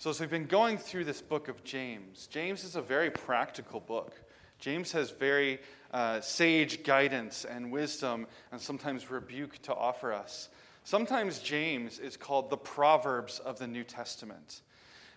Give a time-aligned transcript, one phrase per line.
[0.00, 3.80] So, as we've been going through this book of James, James is a very practical
[3.80, 4.18] book.
[4.58, 5.60] James has very
[5.92, 10.48] uh, sage guidance and wisdom and sometimes rebuke to offer us.
[10.84, 14.62] Sometimes James is called the Proverbs of the New Testament.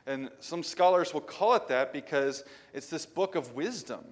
[0.05, 2.43] And some scholars will call it that because
[2.73, 4.03] it's this book of wisdom.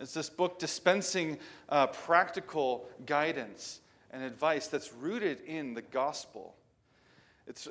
[0.00, 1.38] It's this book dispensing
[1.68, 3.78] uh, practical guidance
[4.10, 6.56] and advice that's rooted in the gospel.
[7.46, 7.68] It's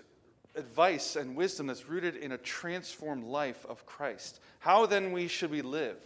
[0.56, 4.40] advice and wisdom that's rooted in a transformed life of Christ.
[4.60, 5.98] How then we should we live?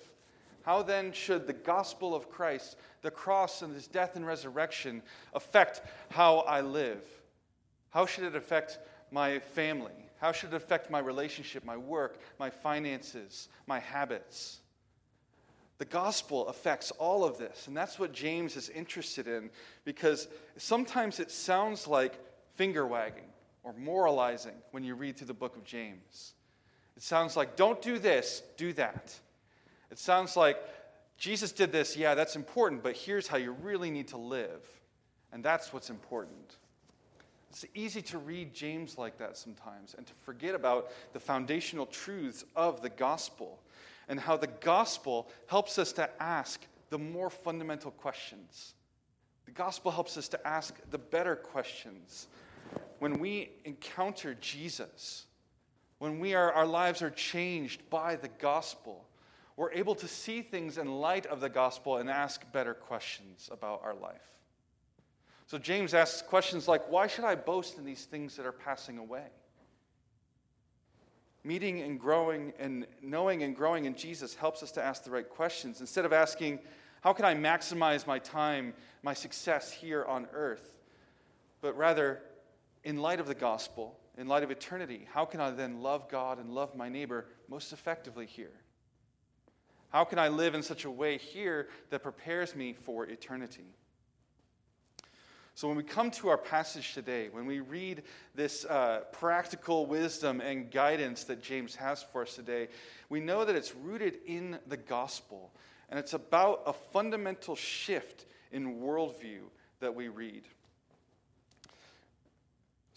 [0.63, 5.01] How then should the gospel of Christ, the cross and his death and resurrection
[5.33, 7.03] affect how I live?
[7.89, 8.79] How should it affect
[9.11, 9.93] my family?
[10.19, 14.59] How should it affect my relationship, my work, my finances, my habits?
[15.77, 19.49] The gospel affects all of this, and that's what James is interested in
[19.85, 22.19] because sometimes it sounds like
[22.55, 23.28] finger wagging
[23.63, 26.33] or moralizing when you read through the book of James.
[26.95, 29.17] It sounds like, don't do this, do that.
[29.91, 30.57] It sounds like,
[31.17, 34.65] Jesus did this, yeah, that's important, but here's how you really need to live.
[35.33, 36.55] And that's what's important.
[37.49, 42.45] It's easy to read James like that sometimes and to forget about the foundational truths
[42.55, 43.59] of the gospel
[44.07, 48.73] and how the gospel helps us to ask the more fundamental questions.
[49.45, 52.27] The gospel helps us to ask the better questions
[52.99, 55.25] when we encounter Jesus,
[55.99, 59.05] when we are, our lives are changed by the gospel,
[59.59, 63.81] we're able to see things in light of the gospel and ask better questions about
[63.83, 64.21] our life.
[65.47, 68.97] So James asks questions like Why should I boast in these things that are passing
[68.97, 69.25] away?
[71.43, 75.27] Meeting and growing and knowing and growing in Jesus helps us to ask the right
[75.27, 75.81] questions.
[75.81, 76.59] Instead of asking,
[77.01, 80.77] How can I maximize my time, my success here on earth?
[81.61, 82.21] But rather,
[82.83, 86.39] in light of the gospel, in light of eternity, how can I then love God
[86.39, 88.51] and love my neighbor most effectively here?
[89.89, 93.65] How can I live in such a way here that prepares me for eternity?
[95.55, 98.03] So, when we come to our passage today, when we read
[98.33, 102.69] this uh, practical wisdom and guidance that James has for us today,
[103.09, 105.51] we know that it's rooted in the gospel.
[105.89, 109.41] And it's about a fundamental shift in worldview
[109.79, 110.43] that we read.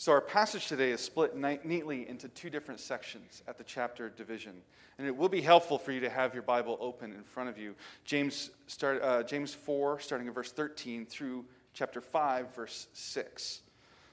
[0.03, 4.55] So, our passage today is split neatly into two different sections at the chapter division.
[4.99, 7.57] And it will be helpful for you to have your Bible open in front of
[7.57, 7.77] you.
[8.05, 13.61] James, start, uh, James 4, starting in verse 13, through chapter 5, verse 6.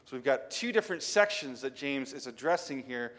[0.06, 3.14] So, we've got two different sections that James is addressing here,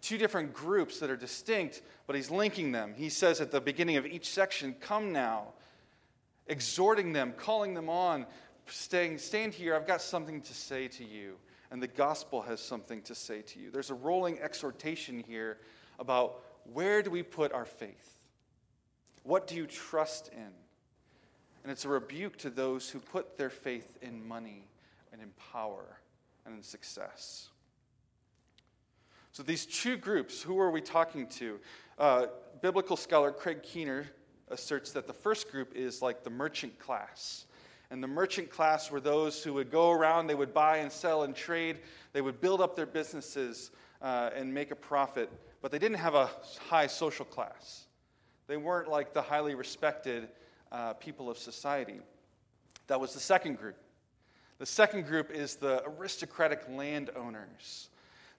[0.00, 2.94] two different groups that are distinct, but he's linking them.
[2.96, 5.48] He says at the beginning of each section, Come now,
[6.46, 8.24] exhorting them, calling them on,
[8.66, 11.36] staying, stand here, I've got something to say to you
[11.74, 13.68] and the gospel has something to say to you.
[13.68, 15.58] There's a rolling exhortation here
[15.98, 16.40] about
[16.72, 18.16] where do we put our faith?
[19.24, 20.52] What do you trust in?
[21.64, 24.68] And it's a rebuke to those who put their faith in money
[25.12, 25.98] and in power
[26.46, 27.48] and in success.
[29.32, 31.58] So, these two groups, who are we talking to?
[31.98, 32.26] Uh,
[32.62, 34.06] biblical scholar Craig Keener
[34.46, 37.46] asserts that the first group is like the merchant class.
[37.94, 41.22] And the merchant class were those who would go around, they would buy and sell
[41.22, 41.78] and trade,
[42.12, 43.70] they would build up their businesses
[44.02, 45.30] uh, and make a profit,
[45.62, 46.28] but they didn't have a
[46.68, 47.84] high social class.
[48.48, 50.28] They weren't like the highly respected
[50.72, 52.00] uh, people of society.
[52.88, 53.76] That was the second group.
[54.58, 57.90] The second group is the aristocratic landowners,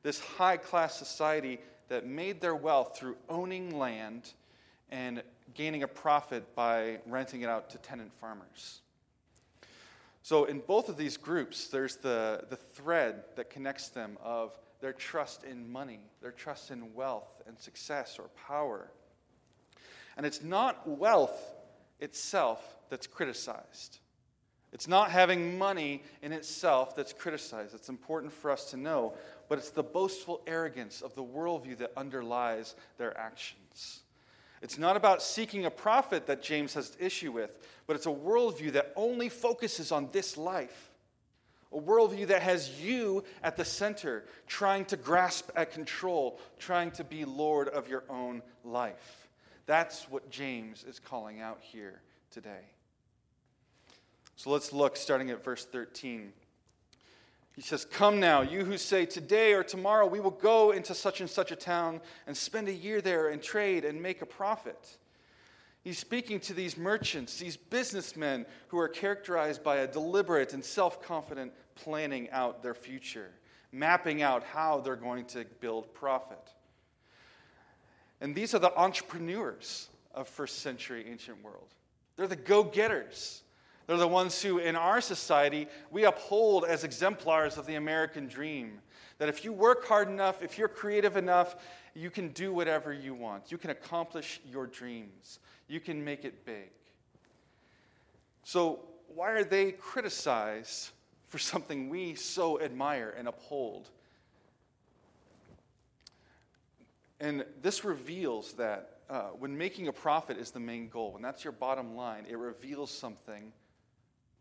[0.04, 4.34] this high class society that made their wealth through owning land
[4.90, 5.24] and
[5.54, 8.82] gaining a profit by renting it out to tenant farmers.
[10.26, 14.92] So, in both of these groups, there's the, the thread that connects them of their
[14.92, 18.90] trust in money, their trust in wealth and success or power.
[20.18, 21.54] And it's not wealth
[22.00, 22.60] itself
[22.90, 24.00] that's criticized.
[24.74, 27.76] It's not having money in itself that's criticized.
[27.76, 29.14] It's important for us to know,
[29.48, 34.02] but it's the boastful arrogance of the worldview that underlies their actions.
[34.66, 37.52] It's not about seeking a profit that James has issue with,
[37.86, 40.90] but it's a worldview that only focuses on this life.
[41.72, 47.04] A worldview that has you at the center, trying to grasp at control, trying to
[47.04, 49.28] be Lord of your own life.
[49.68, 52.02] That's what James is calling out here
[52.32, 52.66] today.
[54.36, 56.34] So let's look starting at verse 13.
[57.56, 61.22] He says, Come now, you who say, Today or tomorrow we will go into such
[61.22, 64.98] and such a town and spend a year there and trade and make a profit.
[65.82, 71.02] He's speaking to these merchants, these businessmen who are characterized by a deliberate and self
[71.02, 73.30] confident planning out their future,
[73.72, 76.52] mapping out how they're going to build profit.
[78.20, 81.68] And these are the entrepreneurs of first century ancient world.
[82.18, 83.44] They're the go getters.
[83.88, 88.80] They're the ones who, in our society, we uphold as exemplars of the American dream.
[89.20, 91.56] That if you work hard enough, if you're creative enough,
[91.94, 93.52] you can do whatever you want.
[93.52, 95.40] You can accomplish your dreams.
[95.68, 96.72] You can make it big.
[98.44, 100.90] So, why are they criticized
[101.30, 103.90] for something we so admire and uphold?
[107.20, 111.44] And this reveals that uh, when making a profit is the main goal, when that's
[111.44, 113.54] your bottom line, it reveals something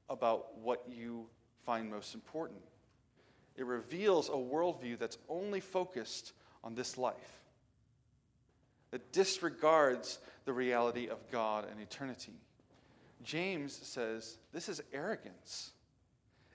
[0.08, 1.26] about what you
[1.64, 2.60] find most important.
[3.56, 7.42] It reveals a worldview that's only focused on this life,
[8.90, 12.32] that disregards the reality of God and eternity.
[13.22, 15.70] James says this is arrogance.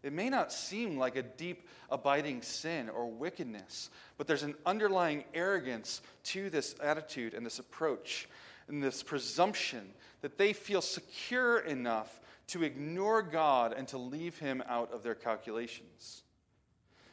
[0.01, 5.25] It may not seem like a deep, abiding sin or wickedness, but there's an underlying
[5.33, 8.29] arrogance to this attitude and this approach
[8.69, 9.89] and this presumption
[10.21, 15.15] that they feel secure enough to ignore God and to leave Him out of their
[15.15, 16.23] calculations.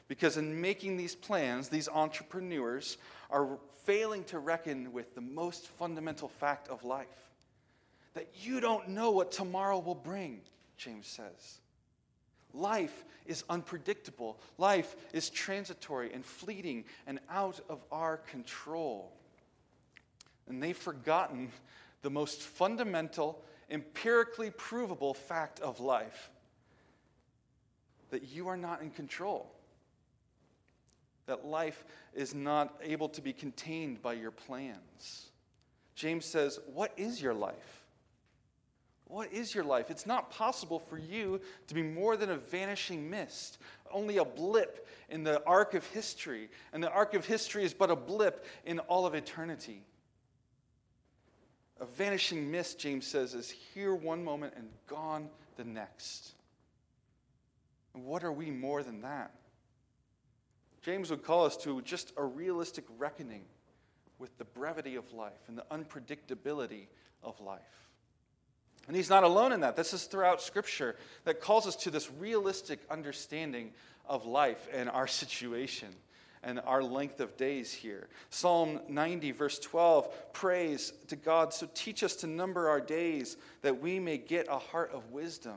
[0.09, 2.99] Because in making these plans, these entrepreneurs
[3.31, 7.27] are failing to reckon with the most fundamental fact of life
[8.17, 10.41] that you don't know what tomorrow will bring,
[10.79, 11.61] James says.
[12.55, 14.41] Life is unpredictable.
[14.56, 19.12] Life is transitory and fleeting and out of our control.
[20.49, 21.53] And they've forgotten
[22.00, 26.31] the most fundamental, empirically provable fact of life
[28.11, 29.51] that you are not in control.
[31.27, 31.85] That life
[32.15, 35.31] is not able to be contained by your plans.
[35.95, 37.85] James says, What is your life?
[39.09, 39.91] What is your life?
[39.91, 43.59] It's not possible for you to be more than a vanishing mist,
[43.93, 46.49] only a blip in the arc of history.
[46.73, 49.83] And the arc of history is but a blip in all of eternity.
[51.81, 56.32] A vanishing mist, James says, is here one moment and gone the next.
[57.94, 59.32] And what are we more than that?
[60.82, 63.44] James would call us to just a realistic reckoning
[64.19, 66.87] with the brevity of life and the unpredictability
[67.23, 67.61] of life.
[68.87, 69.76] And he's not alone in that.
[69.76, 73.73] This is throughout Scripture that calls us to this realistic understanding
[74.08, 75.88] of life and our situation
[76.47, 78.07] and our length of days here.
[78.31, 83.83] Psalm 90, verse 12, prays to God, so teach us to number our days that
[83.83, 85.57] we may get a heart of wisdom.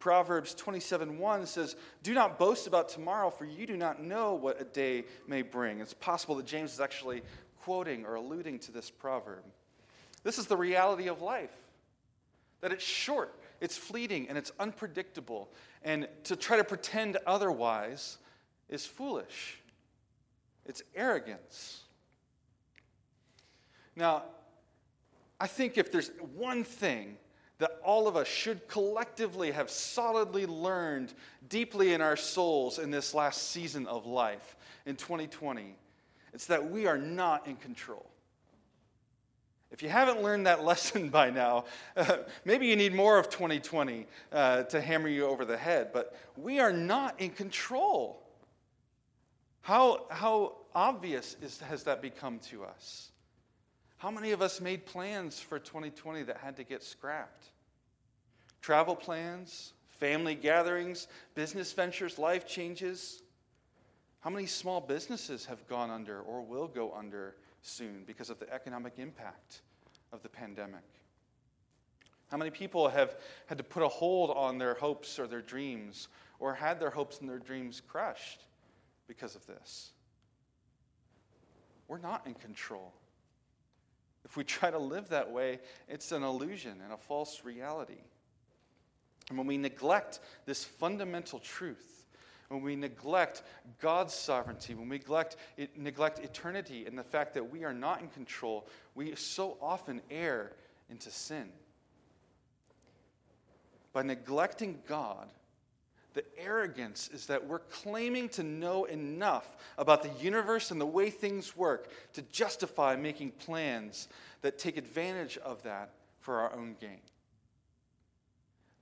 [0.00, 4.60] Proverbs 27 1 says, Do not boast about tomorrow, for you do not know what
[4.60, 5.80] a day may bring.
[5.80, 7.22] It's possible that James is actually
[7.62, 9.44] quoting or alluding to this proverb.
[10.24, 11.54] This is the reality of life
[12.60, 15.48] that it's short, it's fleeting, and it's unpredictable.
[15.84, 18.18] And to try to pretend otherwise
[18.68, 19.60] is foolish,
[20.68, 21.82] it's arrogance.
[23.96, 24.22] Now,
[25.40, 27.16] I think if there's one thing
[27.58, 31.12] that all of us should collectively have solidly learned
[31.48, 34.56] deeply in our souls in this last season of life
[34.86, 35.74] in 2020,
[36.32, 38.08] it's that we are not in control.
[39.70, 41.64] If you haven't learned that lesson by now,
[41.96, 46.16] uh, maybe you need more of 2020 uh, to hammer you over the head, but
[46.36, 48.22] we are not in control.
[49.68, 53.10] How, how obvious is, has that become to us?
[53.98, 57.44] How many of us made plans for 2020 that had to get scrapped?
[58.62, 63.20] Travel plans, family gatherings, business ventures, life changes.
[64.20, 68.50] How many small businesses have gone under or will go under soon because of the
[68.50, 69.60] economic impact
[70.14, 70.80] of the pandemic?
[72.30, 76.08] How many people have had to put a hold on their hopes or their dreams
[76.38, 78.44] or had their hopes and their dreams crushed
[79.08, 79.90] because of this?
[81.88, 82.92] We're not in control.
[84.24, 88.02] If we try to live that way, it's an illusion and a false reality.
[89.30, 92.06] And when we neglect this fundamental truth,
[92.48, 93.42] when we neglect
[93.80, 98.00] God's sovereignty, when we neglect, it, neglect eternity and the fact that we are not
[98.00, 100.52] in control, we so often err
[100.90, 101.48] into sin.
[103.92, 105.28] By neglecting God,
[106.18, 111.10] the arrogance is that we're claiming to know enough about the universe and the way
[111.10, 114.08] things work to justify making plans
[114.42, 116.98] that take advantage of that for our own gain.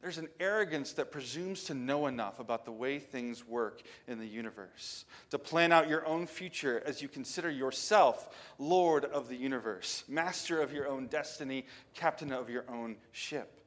[0.01, 4.27] There's an arrogance that presumes to know enough about the way things work in the
[4.27, 10.05] universe, to plan out your own future as you consider yourself Lord of the universe,
[10.09, 13.61] master of your own destiny, captain of your own ship.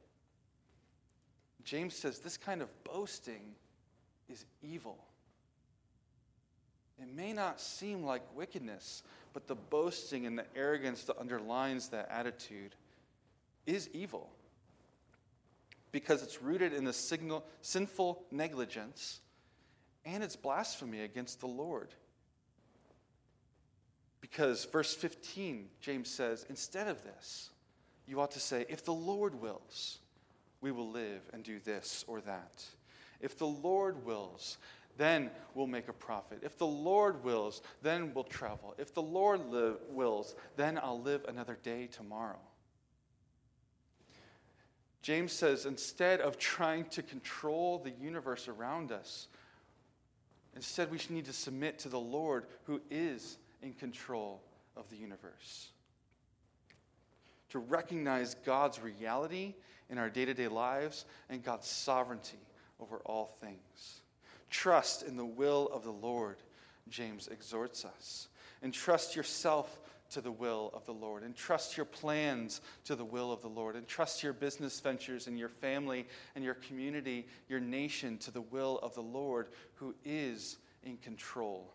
[1.70, 3.54] James says this kind of boasting
[4.28, 4.98] is evil.
[7.00, 12.10] It may not seem like wickedness, but the boasting and the arrogance that underlines that
[12.10, 12.74] attitude
[13.68, 14.32] is evil
[15.92, 19.20] because it's rooted in the signal, sinful negligence
[20.06, 21.90] and it's blasphemy against the Lord.
[24.22, 27.52] Because verse 15, James says, instead of this,
[28.08, 30.00] you ought to say, if the Lord wills,
[30.62, 32.63] we will live and do this or that.
[33.22, 34.58] If the Lord wills,
[34.98, 36.39] then we'll make a profit.
[36.42, 38.75] If the Lord wills, then we'll travel.
[38.78, 42.39] If the Lord li- wills, then I'll live another day tomorrow.
[45.01, 49.28] James says instead of trying to control the universe around us,
[50.56, 54.42] instead we need to submit to the Lord who is in control
[54.75, 55.70] of the universe.
[57.51, 59.56] To recognize God's reality
[59.89, 62.39] in our day to day lives and God's sovereignty
[62.79, 64.01] over all things.
[64.50, 66.38] Trust in the will of the Lord,
[66.89, 68.27] James exhorts us.
[68.62, 69.79] And trust yourself
[70.12, 71.24] to the will of the Lord.
[71.24, 73.75] And trust your plans to the will of the Lord.
[73.75, 78.41] And trust your business ventures and your family and your community, your nation to the
[78.41, 81.74] will of the Lord who is in control.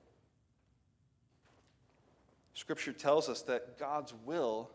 [2.55, 4.71] Scripture tells us that God's will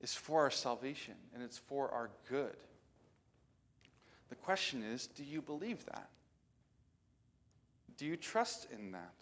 [0.00, 2.56] is for our salvation and it's for our good.
[4.28, 6.08] The question is do you believe that?
[7.96, 9.14] Do you trust in that?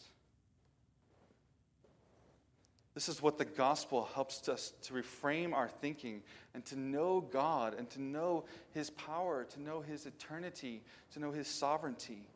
[2.96, 6.22] This is what the gospel helps us to reframe our thinking
[6.54, 11.30] and to know God and to know His power, to know His eternity, to know
[11.30, 12.26] His sovereignty,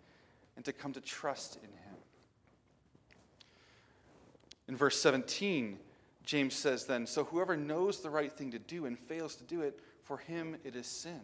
[0.56, 1.96] and to come to trust in Him.
[4.68, 5.78] In verse 17,
[6.30, 9.62] James says then, So whoever knows the right thing to do and fails to do
[9.62, 11.22] it, for him it is sin.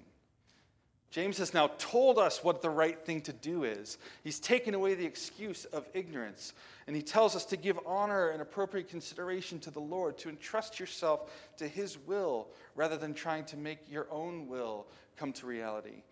[1.12, 3.98] James has now told us what the right thing to do is.
[4.24, 6.54] He's taken away the excuse of ignorance.
[6.88, 10.80] And he tells us to give honor and appropriate consideration to the Lord, to entrust
[10.80, 16.02] yourself to his will rather than trying to make your own will come to reality.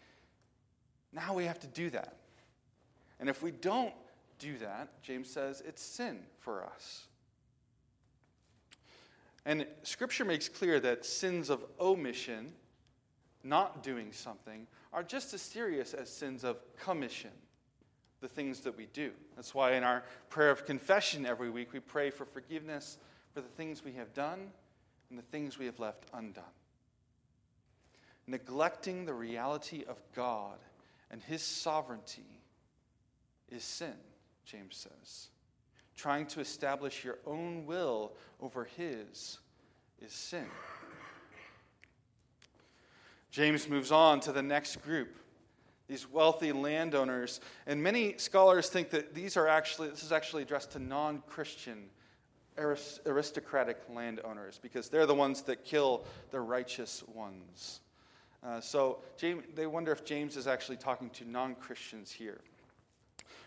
[1.13, 2.15] Now we have to do that.
[3.19, 3.93] And if we don't
[4.39, 7.09] do that, James says it's sin for us.
[9.47, 12.53] And Scripture makes clear that sins of omission,
[13.43, 17.31] not doing something, are just as serious as sins of commission,
[18.21, 19.11] the things that we do.
[19.37, 22.97] That's why in our prayer of confession every week we pray for forgiveness
[23.35, 24.51] for the things we have done
[25.11, 26.45] and the things we have left undone.
[28.27, 30.59] Neglecting the reality of God
[31.11, 32.41] and His sovereignty
[33.51, 33.95] is sin,
[34.47, 35.29] James says.
[35.97, 39.39] Trying to establish your own will over His
[40.01, 40.47] is sin.
[43.31, 45.17] James moves on to the next group
[45.89, 47.41] these wealthy landowners.
[47.67, 51.91] And many scholars think that these are actually this is actually addressed to non-christian
[52.57, 57.81] aristocratic landowners because they're the ones that kill the righteous ones.
[58.45, 62.41] Uh, so James, they wonder if james is actually talking to non-christians here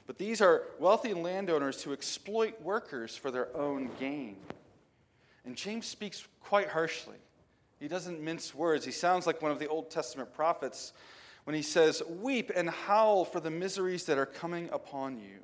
[0.08, 4.38] but these are wealthy landowners who exploit workers for their own gain.
[5.46, 7.18] And James speaks quite harshly.
[7.80, 8.86] He doesn't mince words.
[8.86, 10.94] He sounds like one of the Old Testament prophets
[11.44, 15.40] when he says, Weep and howl for the miseries that are coming upon you.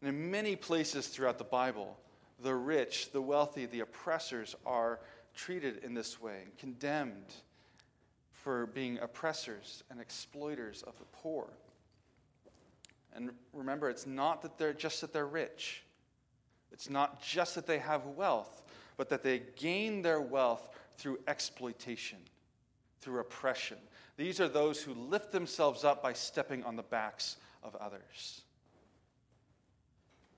[0.00, 1.98] And in many places throughout the Bible,
[2.40, 5.00] the rich, the wealthy, the oppressors are
[5.34, 7.34] treated in this way, and condemned
[8.32, 11.48] for being oppressors and exploiters of the poor.
[13.14, 15.82] And remember, it's not that they're just that they're rich.
[16.72, 18.62] It's not just that they have wealth,
[18.96, 22.18] but that they gain their wealth through exploitation,
[23.00, 23.78] through oppression.
[24.16, 28.42] These are those who lift themselves up by stepping on the backs of others.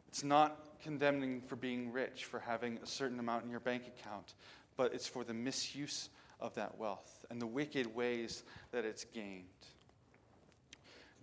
[0.08, 4.34] It's not condemning for being rich, for having a certain amount in your bank account,
[4.76, 6.08] but it's for the misuse
[6.40, 9.44] of that wealth and the wicked ways that it's gained.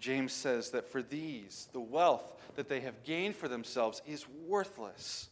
[0.02, 5.30] James says that for these, the wealth that they have gained for themselves is worthless.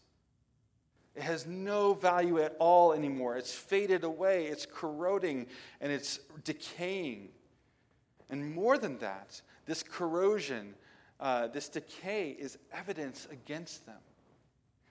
[1.15, 3.35] It has no value at all anymore.
[3.35, 5.47] It's faded away, it's corroding,
[5.81, 7.29] and it's decaying.
[8.29, 10.75] And more than that, this corrosion,
[11.19, 13.97] uh, this decay is evidence against them.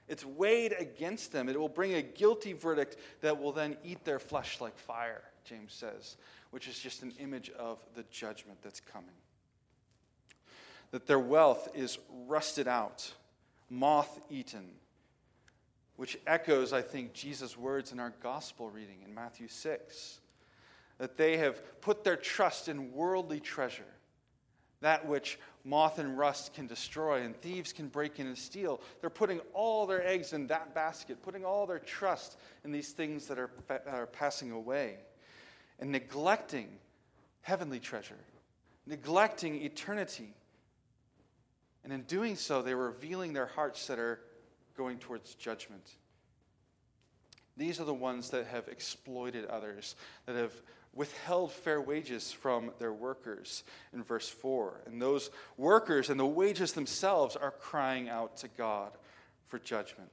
[0.08, 1.48] It's weighed against them.
[1.48, 5.72] It will bring a guilty verdict that will then eat their flesh like fire, James
[5.72, 6.16] says,
[6.50, 9.14] which is just an image of the judgment that's coming
[10.90, 13.12] that their wealth is rusted out,
[13.68, 14.70] moth eaten,
[15.96, 20.20] which echoes, I think, Jesus' words in our gospel reading in Matthew 6
[20.98, 23.82] that they have put their trust in worldly treasure,
[24.80, 28.80] that which moth and rust can destroy and thieves can break in and steal.
[29.00, 33.26] They're putting all their eggs in that basket, putting all their trust in these things
[33.26, 33.50] that are,
[33.88, 34.96] are passing away,
[35.78, 36.68] and neglecting
[37.42, 38.18] heavenly treasure,
[38.86, 40.34] neglecting eternity.
[41.84, 44.20] And in doing so, they're revealing their hearts that are
[44.76, 45.88] going towards judgment.
[47.56, 50.52] These are the ones that have exploited others, that have
[50.94, 54.82] withheld fair wages from their workers in verse 4.
[54.86, 58.92] And those workers and the wages themselves are crying out to God
[59.46, 60.10] for judgment.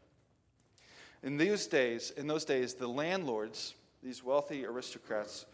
[1.23, 5.45] In those days, in those days, the landlords, these wealthy aristocrats,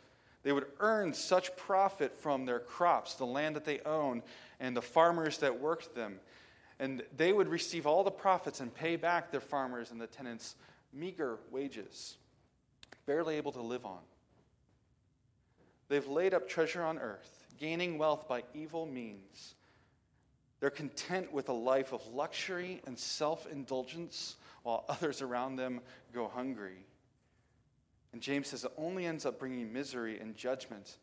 [0.44, 4.24] they would earn such profit from their crops, the land that they own,
[4.62, 6.22] and the farmers that worked them.
[6.80, 10.56] And they would receive all the profits and pay back their farmers and the tenants
[10.94, 12.18] meager wages,
[13.06, 14.00] barely able to live on.
[15.90, 19.56] They've laid up treasure on earth, gaining wealth by evil means.
[20.60, 25.82] They're content with a life of luxury and self indulgence while others around them
[26.14, 26.86] go hungry.
[28.14, 30.98] And James says it only ends up bringing misery and judgment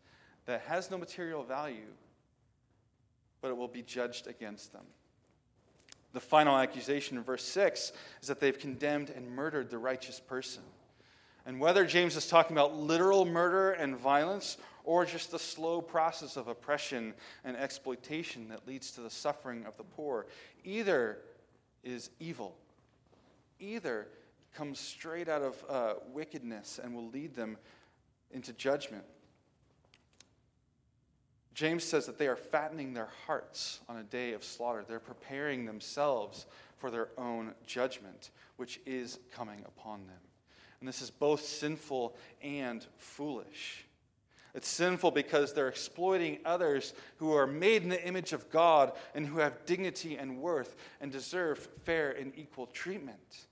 [0.47, 1.89] that has no material value,
[3.41, 4.85] but it will be judged against them.
[6.13, 7.93] The final accusation in verse 6
[8.23, 10.63] is that they've condemned and murdered the righteous person.
[11.45, 16.39] And whether James is talking about literal murder and violence or just the slow process
[16.39, 17.13] of oppression
[17.45, 20.27] and exploitation that leads to the suffering of the poor.
[20.65, 21.19] Either
[21.85, 22.57] is evil,
[23.61, 24.09] either
[24.55, 27.59] comes straight out of uh, wickedness and will lead them
[28.31, 29.05] into judgment.
[31.59, 34.85] James says that they are fattening their hearts on a day of slaughter.
[34.87, 36.47] They're preparing themselves
[36.77, 40.21] for their own judgment, which is coming upon them.
[40.79, 43.85] And this is both sinful and foolish.
[44.55, 49.27] It's sinful because they're exploiting others who are made in the image of God and
[49.27, 53.47] who have dignity and worth and deserve fair and equal treatment.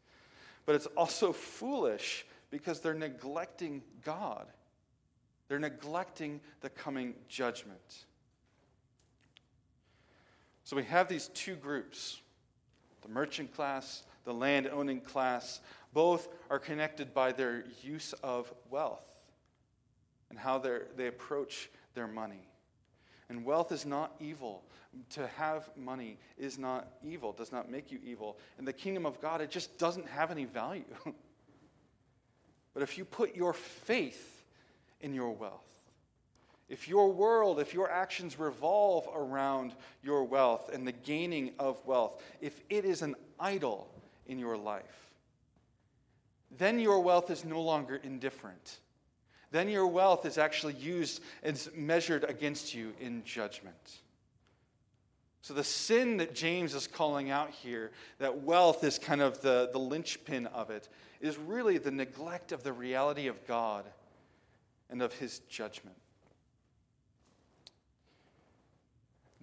[0.65, 4.47] But it's also foolish because they're neglecting God.
[5.49, 8.05] They're neglecting the coming judgment.
[10.65, 12.21] So we have these two groups
[13.03, 15.61] the merchant class, the land owning class.
[15.93, 19.05] Both are connected by their use of wealth
[20.29, 22.49] and how they approach their money.
[23.29, 24.65] And wealth is not evil.
[25.11, 28.39] To have money is not evil, does not make you evil.
[28.59, 30.85] In the kingdom of God, it just doesn't have any value.
[32.75, 34.36] but if you put your faith
[35.01, 35.63] in your wealth,
[36.69, 42.23] if your world, if your actions revolve around your wealth and the gaining of wealth,
[42.41, 43.89] if it is an idol
[44.27, 45.11] in your life,
[46.59, 48.79] then your wealth is no longer indifferent
[49.51, 54.01] then your wealth is actually used and measured against you in judgment.
[55.43, 59.71] So, the sin that James is calling out here, that wealth is kind of the,
[59.73, 60.89] the linchpin of it,
[61.21, 63.85] is really the neglect of the reality of God
[64.91, 65.97] and of his judgment.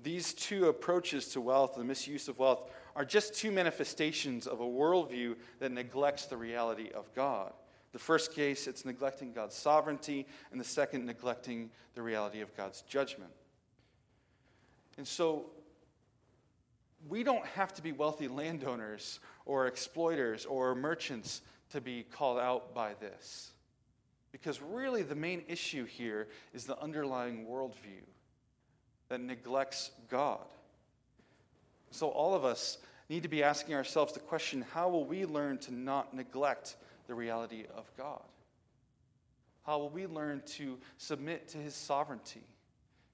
[0.01, 4.65] These two approaches to wealth, the misuse of wealth, are just two manifestations of a
[4.65, 7.53] worldview that neglects the reality of God.
[7.93, 12.81] The first case, it's neglecting God's sovereignty, and the second, neglecting the reality of God's
[12.81, 13.31] judgment.
[14.97, 15.51] And so,
[17.07, 22.73] we don't have to be wealthy landowners or exploiters or merchants to be called out
[22.73, 23.52] by this.
[24.33, 28.03] Because really, the main issue here is the underlying worldview
[29.07, 30.43] that neglects God.
[31.91, 35.59] So, all of us need to be asking ourselves the question how will we learn
[35.59, 36.75] to not neglect
[37.07, 38.23] the reality of God?
[39.67, 42.43] How will we learn to submit to his sovereignty,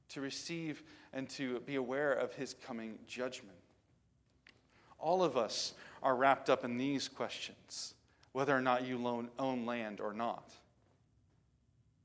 [0.09, 3.57] to receive and to be aware of his coming judgment?
[4.97, 7.93] All of us are wrapped up in these questions,
[8.31, 10.49] whether or not you own land or not.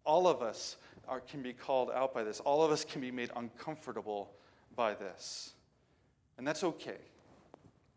[0.04, 0.76] All of us
[1.08, 2.40] are, can be called out by this.
[2.40, 4.30] All of us can be made uncomfortable
[4.74, 5.52] by this.
[6.38, 6.98] And that's okay.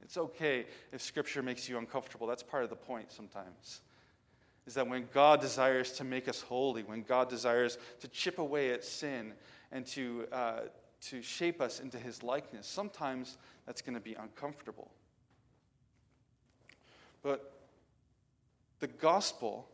[0.04, 2.28] It's okay if Scripture makes you uncomfortable.
[2.28, 3.82] That's part of the point sometimes.
[4.66, 8.72] Is that when God desires to make us holy, when God desires to chip away
[8.72, 9.34] at sin
[9.72, 10.60] and to, uh,
[11.10, 14.92] to shape us into his likeness, sometimes that's going to be uncomfortable.
[17.22, 17.52] But
[18.80, 19.68] the gospel,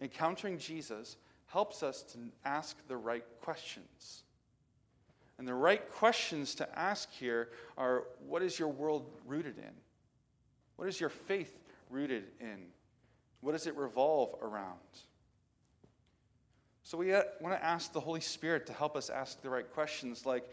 [0.00, 4.22] encountering Jesus, helps us to ask the right questions.
[5.38, 9.72] And the right questions to ask here are what is your world rooted in?
[10.76, 11.58] What is your faith
[11.90, 12.66] rooted in?
[13.40, 14.78] What does it revolve around?
[16.82, 19.70] So we uh, want to ask the Holy Spirit to help us ask the right
[19.72, 20.48] questions like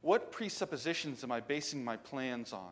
[0.00, 2.70] What presuppositions am I basing my plans on?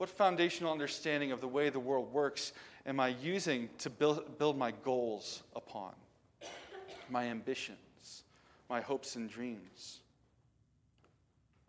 [0.00, 2.54] What foundational understanding of the way the world works
[2.86, 5.92] am I using to build, build my goals upon?
[7.10, 8.22] My ambitions,
[8.70, 9.98] my hopes and dreams?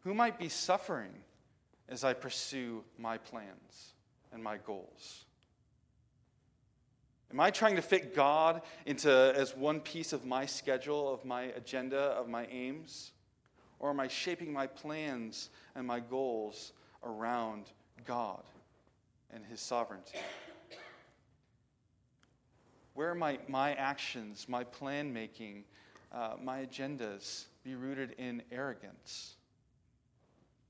[0.06, 1.12] Who might be suffering
[1.90, 3.96] as I pursue my plans
[4.32, 5.26] and my goals?
[7.34, 11.42] Am I trying to fit God into as one piece of my schedule, of my
[11.58, 13.12] agenda, of my aims?
[13.78, 16.72] Or am I shaping my plans and my goals
[17.04, 17.66] around
[18.06, 18.44] God
[19.32, 20.18] and His sovereignty?
[22.94, 25.64] Where might my actions, my plan making,
[26.12, 29.36] uh, my agendas be rooted in arrogance,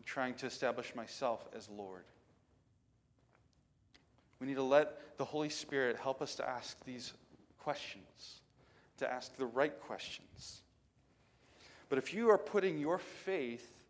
[0.05, 2.03] trying to establish myself as Lord?
[4.39, 7.13] We need to let the Holy Spirit help us to ask these
[7.59, 8.41] questions,
[8.97, 10.61] to ask the right questions.
[11.89, 13.80] But if you are putting your faith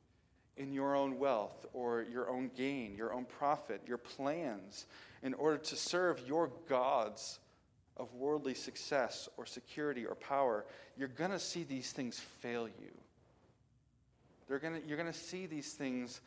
[0.58, 4.86] in your own wealth or your own gain, your own profit, your plans
[5.24, 7.40] in order to serve your gods
[7.98, 10.66] of worldly success or security or power,
[10.98, 12.92] you're going to see these things fail you.
[14.48, 16.22] They're gonna, you're going to see these things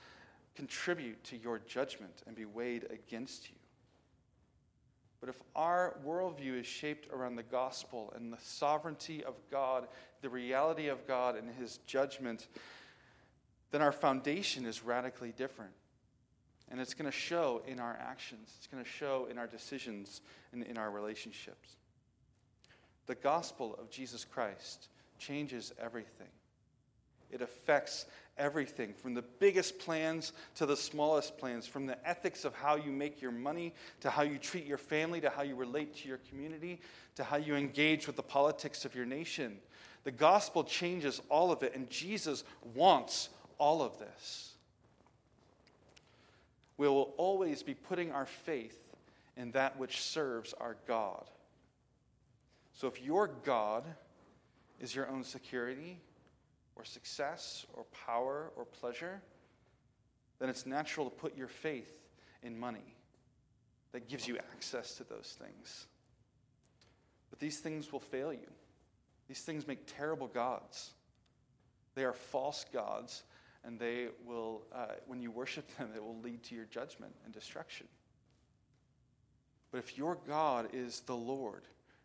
[0.54, 3.56] contribute to your judgment and be weighed against you.
[5.20, 9.88] But if our worldview is shaped around the gospel and the sovereignty of God,
[10.20, 12.46] the reality of God and his judgment,
[13.74, 15.72] then our foundation is radically different.
[16.70, 20.20] And it's going to show in our actions, it's going to show in our decisions
[20.52, 21.74] and in our relationships.
[23.06, 24.86] The gospel of Jesus Christ
[25.18, 26.28] changes everything.
[27.32, 28.06] It affects
[28.38, 32.92] everything from the biggest plans to the smallest plans, from the ethics of how you
[32.92, 36.20] make your money to how you treat your family to how you relate to your
[36.30, 36.80] community
[37.16, 39.58] to how you engage with the politics of your nation.
[40.04, 44.52] The gospel changes all of it, and Jesus wants all of this.
[46.76, 48.78] We will always be putting our faith
[49.36, 51.24] in that which serves our God.
[52.74, 53.84] So if your God
[54.80, 56.00] is your own security
[56.76, 59.22] or success or power or pleasure,
[60.40, 61.92] then it's natural to put your faith
[62.42, 62.94] in money
[63.92, 65.86] that gives you access to those things.
[67.30, 68.50] But these things will fail you.
[69.28, 70.90] These things make terrible gods.
[71.94, 73.22] They are false gods
[73.64, 77.32] and they will, uh, when you worship them, it will lead to your judgment and
[77.32, 77.86] destruction.
[79.72, 81.62] But if your God is the Lord,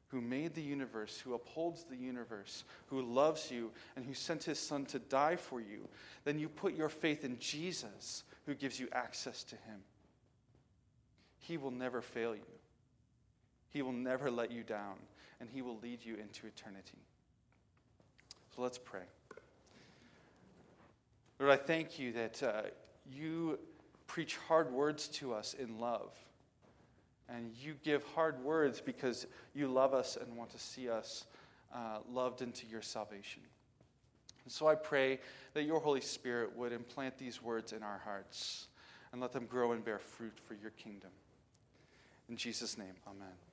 [0.08, 4.60] who made the universe, who upholds the universe, who loves you, and who sent his
[4.60, 5.88] Son to die for you,
[6.24, 9.82] then you put your faith in Jesus, who gives you access to him.
[11.38, 12.42] He will never fail you,
[13.70, 14.96] he will never let you down,
[15.40, 16.98] and he will lead you into eternity.
[18.56, 19.04] So let's pray.
[21.40, 22.62] Lord, I thank you that uh,
[23.12, 23.60] you
[24.08, 26.12] preach hard words to us in love.
[27.30, 31.26] And you give hard words because you love us and want to see us
[31.74, 33.44] uh, loved into your salvation.
[34.44, 35.20] And so I pray
[35.54, 38.68] that your Holy Spirit would implant these words in our hearts
[39.12, 41.12] and let them grow and bear fruit for your kingdom.
[42.28, 43.49] In Jesus' name, amen.